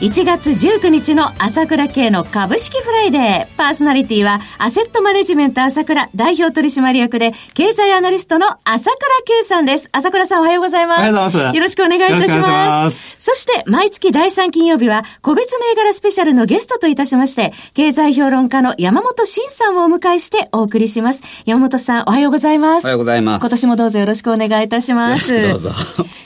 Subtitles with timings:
[0.00, 3.46] 1月19日の朝倉慶の株式フライデー。
[3.58, 9.90] パーソナリティは、アセットマネジメント朝倉代表取締役で、経済アナリストの朝倉慶さんです。
[9.92, 10.98] 朝倉さんおはようございます。
[11.00, 11.56] おはようございます。
[11.56, 12.48] よろしくお願いいたします。
[12.48, 21.22] ますそして、毎月第3金曜日は、個別銘柄スペシャルのゲストといたしまして、経済評論家の山本慎さんをお迎えしてお送りします。
[21.44, 22.84] 山本さん、おはようございます。
[22.84, 23.42] おはようございます。
[23.42, 25.42] 今年もどうぞよろしくお願いいたします。
[25.46, 25.70] どうぞ。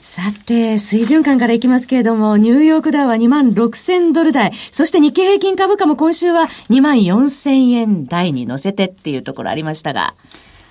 [0.05, 10.15] さて、水準感からいきますけれども、ニューヨークダウは2万6000ドル台、そして日経平均株価も今週は2万4000円台に乗せてっていうところありましたが。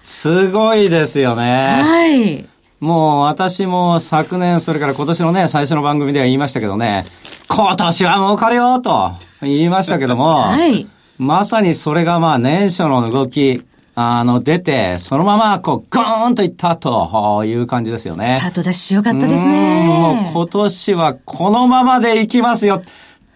[0.01, 1.81] すごいですよね。
[1.81, 2.45] はい。
[2.79, 7.05] もう私も昨年、それから今年のね、最初の番組では言いましたけどね、
[7.47, 10.85] 今年は儲かるよと言いましたけども、はい。
[11.17, 13.63] まさにそれがまあ年初の動き、
[13.95, 18.37] あの、出て、そのまま、こう、ゴーンといったという感じですよね。
[18.37, 19.83] スタートダッシュよかったですね。
[19.85, 22.77] もう今年はこのままでいきますよ。
[22.77, 22.81] っ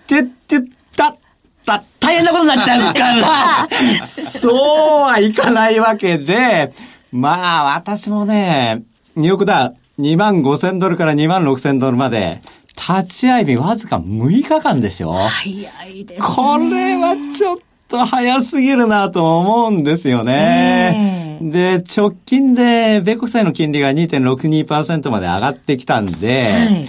[0.07, 0.59] てってっ
[0.95, 1.15] た
[1.65, 6.73] ら大変なことになっちゃうから、そうはいかないわけで、
[7.11, 8.83] まあ、私もね、
[9.15, 12.41] ニューヨークダウ2万5千ドルから2万6千ドルまで、
[12.77, 16.35] 立ち会い日わずか6日間でしょ早いですね。
[16.35, 17.57] これはちょっ
[17.87, 21.39] と早すぎるなと思うんですよね。
[21.41, 26.87] えー、で、直近で米国債の金利が2.62%まで上がってきたんで、はい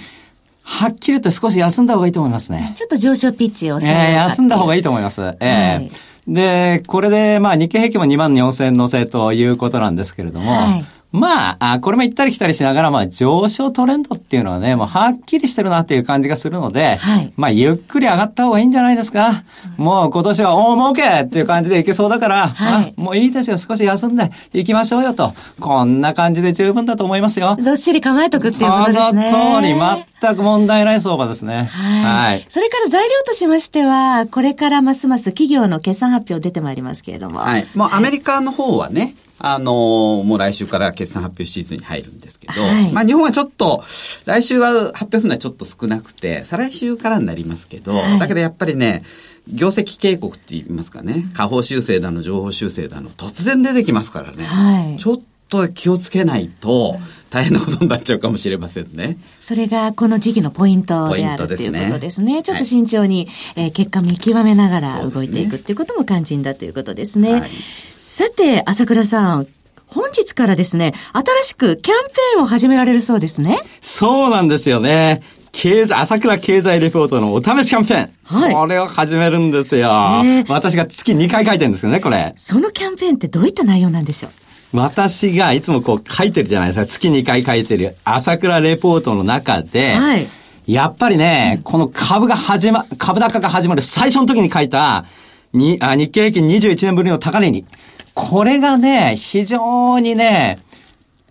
[0.71, 2.73] はっきり言って少し休んだ方がいいと思いますね。
[2.75, 5.19] ちょっと上昇ピッチをええー、休んだ方がいいと思います。
[5.21, 5.91] ええーはい、
[6.27, 19.43] で、これで、まあ、日経平均も2万4000円乗せということなんですけれども、はいまあ、これも行ったり来たりしながら、まあ、上昇トレンドっていうのはね、もうはっきりしてるなっていう感じがするので、はい、まあ、ゆっくり上がった方がいいんじゃないですか。
[19.79, 25.33] うん、もう今年は大儲けっていう感じでいけそうだから、はい、もういいですよ、少し休んでいきましょうよと。
[25.59, 27.57] こんな感じで十分だと思いますよ。
[27.59, 29.29] どっしり構えとくっていうことですね。
[29.29, 29.73] その通り、
[30.21, 31.69] 全く問題ない相場ですね。
[31.71, 32.29] はい。
[32.29, 37.39] はい、それから材料としましては、これからますます企業の決算発表出てまいりますけれども。
[37.39, 37.65] はい。
[37.73, 43.83] もうアメリカの方はね、あのもう来週から決算発表シーズンに入るんですけど、はい、まあ日本はちょっと、
[44.25, 49.03] 来週は発表するのはちょっと少なくて、再来週からになりますけど、はい、だけどやっぱりね、
[49.47, 59.17] 業績警告って言いますかね、下方修正だの、情報修正だの、突然出てきますからね、はい、ちょっと気をつけないと、大変なことになっちゃうかもしれませんね。
[59.39, 62.41] それがこの時期のポイントであると、いうことですね。
[62.43, 67.33] ちょっと慎重に、はい、えー、結果見極めながら動いていくっていうことも肝心だということですね。
[67.33, 67.49] はい、
[67.97, 69.47] さて、朝倉さん、
[69.87, 73.59] 本日からですね、新しくキャンペーンを始められるそうですね。
[73.81, 75.21] そうなんですよね。
[75.51, 78.09] 経済、朝倉経済レポートのお試しキャンペーン。
[78.23, 78.53] はい。
[78.53, 79.89] これを始めるんですよ。
[80.23, 82.33] えー、私が月2回書いてるんですよね、これ。
[82.37, 84.31] そのキャンペーンってどういった内容なんでしょう？
[84.71, 86.85] 私がいつもこう書いてるじゃないですか。
[86.85, 90.27] 月2回書いてる朝倉レポートの中で、はい。
[90.67, 95.05] やっぱりね、うん、この株が始ま、株高が始まる最初の時に書いた、
[95.51, 97.65] に、あ日経平均21年ぶりの高値に、
[98.13, 100.59] これがね、非常にね、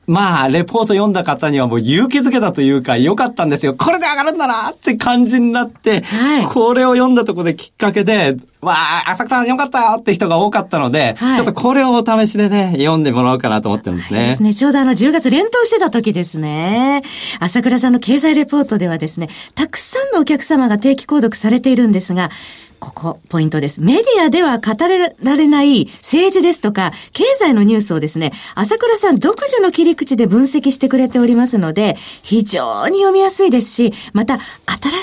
[0.09, 3.75] まあ、レポート読んだ方にはもう勇気づけたというか、良かったんですよ。
[3.75, 14.29] これで上がるんだなって感じになって、はい、これを読んだところできっかけで、わあ、浅草さんよかったよって人が多かったので、はい、ちょっとこれをお試しでね、読んでもらおうかなと思ってるんですね。
[14.29, 14.55] ですね。
[14.55, 17.03] ちょうどあの10月連投してた時ですね。
[17.39, 22.31] 朝倉さんの経済レポートではですね、たくさんのお客様が定期購読されているんですが、
[22.79, 23.81] ここ、ポイントです。
[23.81, 34.39] メディアでは語られない政治ですとか、経済のニュースをですね、朝倉さん独自の切り口で分析してくれておりますので、非常に読みやすいですし、また、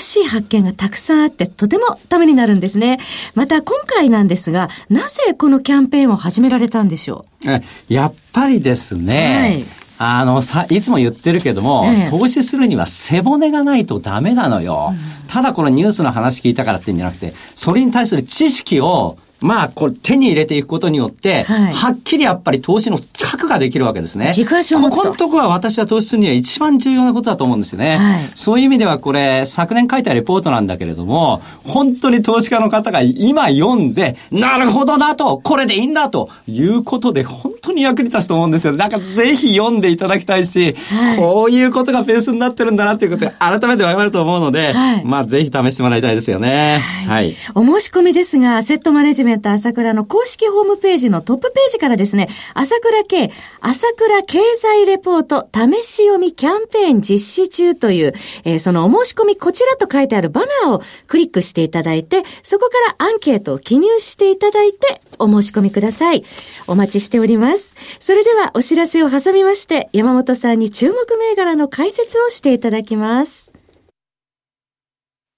[0.00, 2.98] しい発見がたくさんあって、とてもためになるんですね。
[3.34, 7.92] また、今回なんですが、なぜこのキャンペーンを始められたんでしょう？
[7.92, 14.92] やっぱりですね、はいあの、さ、いつも言ってるけども、ええ、投資するには背骨がないとダメなのよ。
[14.92, 19.16] うん、ただこのニュースの話聞いたからってんじゃなくて、それに対する知識を
[19.46, 24.32] まあ、これ手に入れていくことによって、はい、はっきりやっぱり投資の核ができるわけですね。
[24.32, 27.96] 軸足を持つここのところは私は投資するには一番重要なことだと思うんですよね。
[27.96, 38.76] はい、そういう意味ではこれ、昨年書いたレポートなんだけれども、本当に投資家の方が今読んで、なるほどなと、これでいいんだということで、本当に役に立つと思うんですよ。
[38.76, 46.80] だからぜひ読んでいただきたいし、はい、こういうことがベースになってるんだなということで、改めてわかると思うので、まあぜひ試してもらいたいですよね。
[47.06, 47.36] はい。
[47.54, 66.24] お申し込みですが、セットマネジメント朝倉の公式ホームページのトップページからですね、朝倉系、朝倉経済レポート試し読みキャンペーン実施中という、えー、そのお申し込みこちらと書いてあるバナーをクリックしていただいて、そこからアンケートを記入していただいてお申し込みください。
[66.66, 67.74] お待ちしております。
[67.98, 73.55] それではお知らせを挟みまして、山本さんに注目銘柄の解説をしていただきます。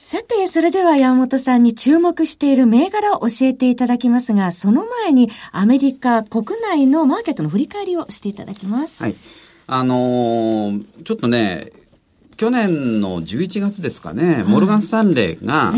[0.00, 9.02] さて、それでは山本さんに注目している銘柄を教えていただきますが、その前にアメリカ国内のマーケットの振り返りをしていただきます。
[9.02, 9.16] はい。
[9.66, 11.72] あのー、ちょっとね、
[12.36, 15.74] 去年の11月ですかね、モルガン・スタンレーが、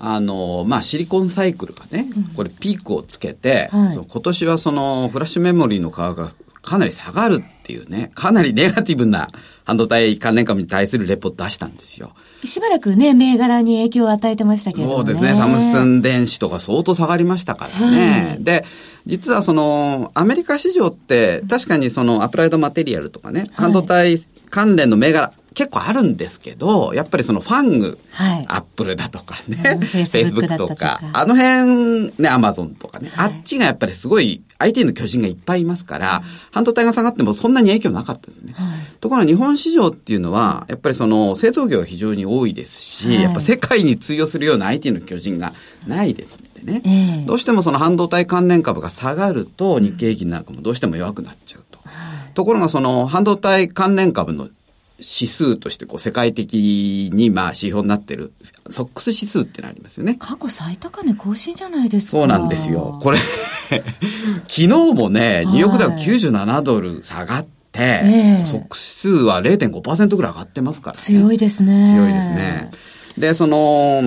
[0.00, 6.30] あの、まあ、シリコンサイクルがね、これピークをつけて、はい、今年はそのフラッシュメモリーの価格が
[6.62, 9.30] かなり下がるっていうね、かなりネガティブな
[9.64, 12.12] 半導体関連株に対するレポート出したんですよ。
[12.44, 14.94] しばらくね、銘柄に影響を与えてましたけどね。
[14.94, 15.34] そうですね。
[15.34, 18.28] サムスン電子とか相当下がりましたからね。
[18.30, 18.64] はい、で、
[19.06, 24.18] 実はその、アメリカ市場って、確かにそのアプライドマテリアルとかね、半導体
[24.50, 36.22] 関連の銘柄、結構あるんですけど、やっぱりそのファング、はい、アップルだとかね、フェイスブックとか、あの辺、ね、アマゾンとかね、はい、あっちがやっぱりすごい IT の巨人がいっぱいいますから、
[36.52, 38.52] 半導体が下がってもそんなに影響なかったですね。
[38.54, 45.52] はい、ところが日本市場っていうのは、やっぱりその製造業が非常に多いですし、やっぱ世界に通用するような IT の巨人が
[45.86, 51.80] ないですのでね、えー、どうしてもその半導体関連株が下がると日経平均なんかもどうしても弱くなっちゃうと。
[52.34, 54.48] ところがその半導体関連株の
[55.00, 58.32] 指数としてこう世界的にまあ指標になってる、
[58.68, 60.16] ソックス指数ってのありますよね。
[60.18, 62.18] 過去最高値更新じゃないですか。
[62.18, 62.98] そうなんですよ。
[63.02, 63.18] これ
[64.50, 71.94] 昨日もね、ニューヨークダウ97ドル下がって、えー、ソックス指数は0.5%ぐらい上がってますから、ね、強いですね。
[71.94, 72.72] 強いですね。
[73.16, 74.02] で、その、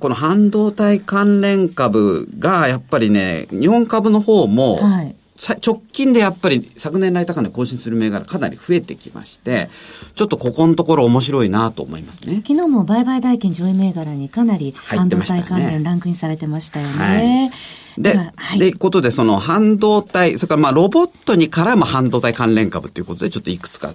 [0.00, 9.68] この半導体関連株がやっぱりね、日本株の方も、はい直近でやっぱり昨年来高値更新する銘柄かなり増えてきまして、
[10.14, 12.42] ちょっとここのところ面白いなと思いますね。
[12.46, 17.50] 昨日も売買代金上位銘柄にかなり半導体関連ランクインされてましたよね。
[17.52, 17.52] は
[17.98, 23.94] い、で、はい、で、ことでその半導体、それからまあロボットに絡む半導体関連株ということでちょっといくつか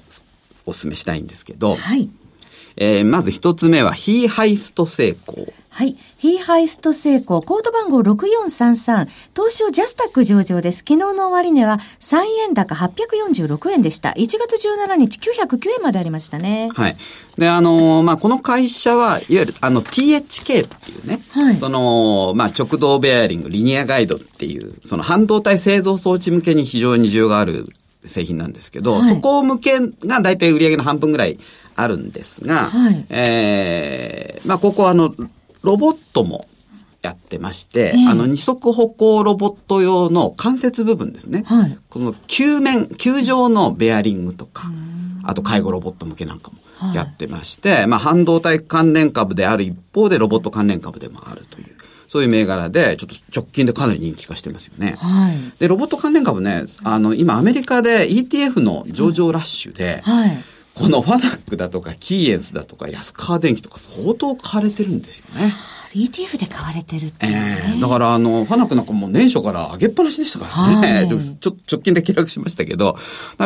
[0.65, 2.09] お勧めしたいんですけど、はい。
[2.77, 5.51] えー、まず一つ目は、ヒーハイスト成功。
[5.69, 5.95] はい。
[6.17, 10.79] ヒーハイスト成功、コード番号6433、東証ジャスタック上場です。
[10.79, 14.09] 昨日の終値は3円高846円でした。
[14.09, 16.69] 1月17日909円までありましたね。
[16.73, 16.97] はい。
[17.37, 27.67] で、あのー、まあ、この会社は、いわゆる、あの、THK っていうね、はい、その、まあ、直動ベアリング、リニアガイドっていう、その半導体製造装置向けに非常に需要がある
[28.07, 31.39] 製品なんですけど、はい、そこ向けが大体売上の半分ぐらい
[31.75, 35.13] あるんですが、はい、えー、まあ、ここはあの、
[35.61, 36.47] ロボットも
[37.01, 41.43] やってまして、えー、あの二足歩行ロボット用の関節部分ですね。
[41.45, 44.71] はい、この球面、球状のベアリングとか、
[45.23, 51.77] あと介護ロボット向けなんかもやってまして、はい、まあ半導体関連株である一方でロボット関連株でもあるという。
[52.07, 54.95] そういう銘柄で、ちょっと直近でかなり人気化してますよね。
[54.97, 60.43] はい、で、ロボット関連株ね、あの、今アメリカで ETF の上場ラッシュで、はい
[60.77, 65.51] このファナックだとかキーエンスだとか安川電機とか相当買われてるんですよね。
[65.95, 70.87] ETF で買われてるって、ね、ええー、だからあの、ファナックなんかもう年初から上げっぱなしでしたからね。
[70.87, 72.97] はい、ちょっと直近で下落しましたけど、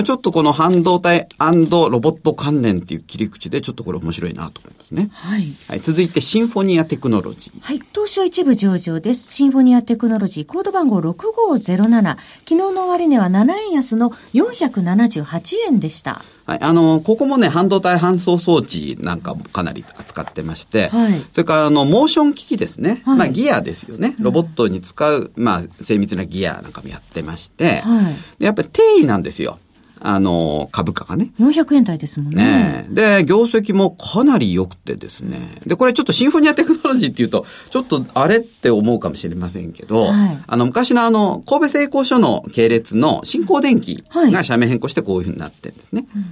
[0.03, 5.09] ちょっとこの半導体ロボット関連っていう切り口でちょっとこれ面白いなと思いますね。
[5.13, 5.53] はい。
[5.67, 7.59] はい、続いてシンフォニアテクノロジー。
[7.61, 7.81] はい。
[7.93, 9.33] 東証一部上場です。
[9.33, 12.01] シンフォニアテクノロジー、コード番号6507。
[12.01, 12.19] 昨
[12.49, 16.21] 日の終値は7円安の478円でした。
[16.45, 23.01] はい、あの、ここもね、半導体搬送装置なんかもかなり扱ってまして、はい、それから、あの、モーション機器ですね。
[23.05, 24.15] はい、まあ、ギアですよね。
[24.19, 28.09] ロボットに使う、まあ、精密なギアなんかもやってまして、は
[28.39, 29.59] い、やっぱり定位なんですよ。
[30.03, 31.31] あの、株価がね。
[31.39, 32.43] 400円台ですもんね。
[32.43, 35.37] ねで、業績もかなり良くてですね。
[35.65, 46.07] で、これちょっとシンフォニアテクノロジーっていうと、ちょっとあれって思うかもしれませんけど、はい、あの、昔のあの、神戸製鋼所の系列の新興電機が社名変更してこういうふうになってるんですね。
[46.11, 46.23] はい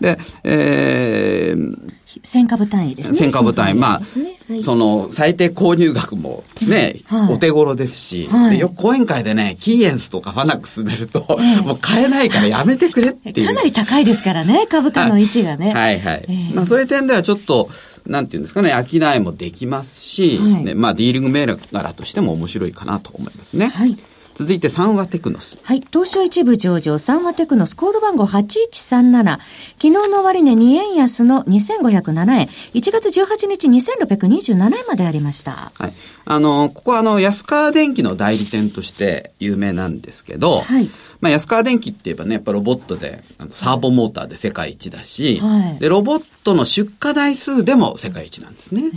[0.00, 1.76] で、えー、
[2.22, 3.28] 1000株単位ですね。
[3.28, 3.74] 1000株単位。
[3.74, 4.00] まあ、
[4.48, 13.46] はい、その、最低購入額もね、はい、お手頃ですし、はい、よく講演会でね、キーエンスとかファナックスめると、もう買えないからやめてくれっていう。
[13.46, 15.72] かなり高いですからね、株価の位置がね。
[15.74, 16.24] はいはい。
[16.28, 17.68] えー、まあ、そういう点ではちょっと、
[18.06, 23.66] なんていうんですかね、商いもできますし、ね、まあ、ディーリング銘柄としても面白いかなと思いますね。
[23.66, 23.96] はい。
[24.36, 25.58] 続いて三和テクノス。
[25.62, 25.82] はい。
[25.90, 29.38] 東証一部上場三和テクノスコード番号8137。
[29.38, 29.40] 昨
[29.78, 32.46] 日の終値2円安の2507円。
[32.74, 35.72] 1月18日2627円までありました。
[35.74, 35.92] はい。
[36.26, 40.90] あの、ここはあの、安川電機の代理店として有名なんですけど、はい。
[41.22, 48.90] まあ、安川電機って言えばね、やっぱロボットで、サーボモーターで世界一だし、はい、で、ロボットの出荷台数でも世界一なんですね。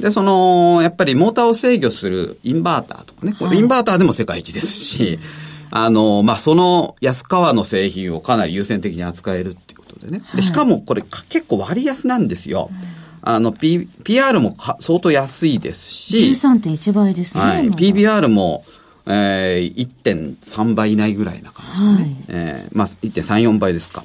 [0.00, 5.18] で、その、やっぱりモーターを制御するインバーターとかね、はい、インバーターでも世界一ですし、
[5.70, 10.22] あの、まあ、その安川の製品をかなり優先的に扱えるっていうことでね。
[10.34, 12.70] でしかもこれ結構割安なんですよ。
[13.22, 16.16] あの、P、PR も相当安いですし。
[16.32, 17.42] 13.1倍ですね。
[17.42, 17.70] はい。
[17.70, 18.64] PBR も、
[19.06, 21.94] えー、1.3倍以内ぐらいな感じ、ね。
[21.94, 24.04] はい、えー、まあ、1.3、4倍ですか。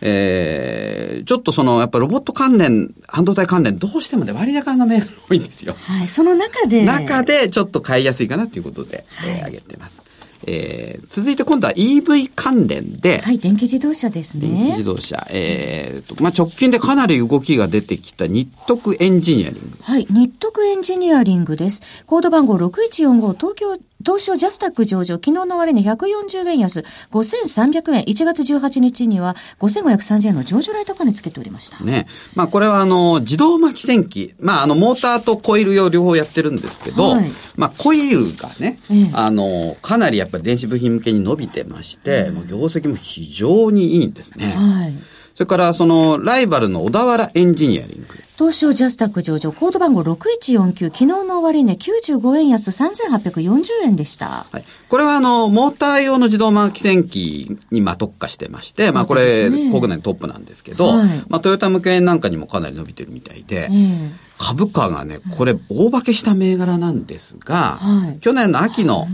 [0.00, 5.74] えー、ちょっとその、やっぱロボット関連、半導体関連、どうしてもね、割高な銘柄多いんですよ。
[5.78, 6.84] はい、その中で。
[6.84, 10.08] 中で、ちょっと買いやすいかなということで、はい、えー、上げてます。
[10.46, 13.20] えー、続いて今度は EV 関連で。
[13.20, 14.48] はい、電気自動車ですね。
[14.48, 15.26] 電気自動車。
[15.30, 19.78] えーと、まあ、直近でかなり動きが出てきた日徳エンジニアリング。
[19.82, 21.82] はい、日徳エンジニアリングです。
[22.06, 31.82] コード番号6145東京東証ジャスタック上場、昨日の終値140円安、5300円、1月18日には5530円の上場来高値つけておりました。
[31.82, 32.06] ね。
[32.34, 44.46] まあこれはあの、自動巻き線機、まああの、モーターとコイル用両方やってるんですけど、はい、まあコイルがね、ええ、あの、かなりやっぱり電子部品向けに伸びてまして、うん、もう業績も非常にいいんですね。
[44.46, 44.94] はい。
[45.34, 48.06] それからそのライバルの小田原エンジニアリング。
[48.38, 54.46] 東証ジャスタック上場、コード番号6149、昨日の終値95円安3840円でした。
[54.52, 54.64] はい。
[54.88, 69.06] これはあの、モーター用の自動巻き線機にまあ特化してまして、まあこれ、国内トップなんですけど、はい、まあトヨタ向けなんかにもかなり伸びてるみたいで、えー株価がね、これ大化けした銘柄なんですが、はい、去年の秋の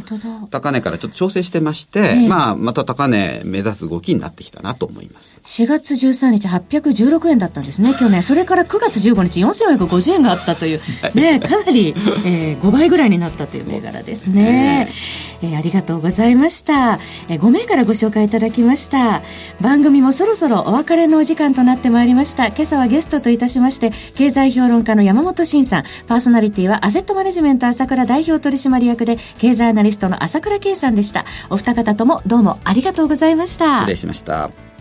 [0.51, 5.41] 高値からちょっと調整してまして、まあ、また高値目指す動きになってきたなと思います。
[5.43, 8.23] 4月13日816円だったんですね、去年。
[8.23, 10.81] それから9月15日4450円があったという、
[11.15, 11.95] ね、かなり、
[12.27, 14.93] えー、5倍ぐらいになったという銘柄ですね。
[15.43, 19.23] えー、ありがとうございました、えー、5名からご紹介いただきました。
[19.61, 22.49] 番組もそろそろお別れのお時間となってまいりました。
[22.49, 25.85] 今朝はゲストといたしまして経済評論家の山本慎さん。
[26.07, 31.25] パーソナリティはアセットマネジメント朝倉代表取締役で経済アナリストの朝倉圭さんでした。
[31.51, 33.81] お二方ともどうもありがとうございました。
[33.81, 34.74] 失礼しました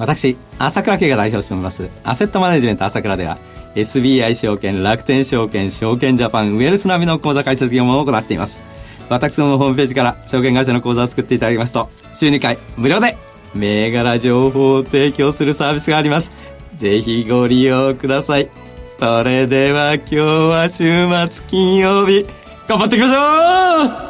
[0.00, 3.38] 私朝倉圭が代表を務めますアセットマネジメント朝倉では
[3.76, 8.80] SBI 証券楽天証券証券ジャパンウェルス並みの口座開設業務を行っています
[9.10, 13.16] 私のホームページから証券会社の口座を作っていただきますと、週2回無料で
[13.54, 16.30] 銘柄情報を提供するサービスがあります。
[16.76, 18.48] ぜひご利用ください。
[19.00, 22.24] それでは今日は週末金曜日、
[22.68, 24.09] 頑張っていきましょう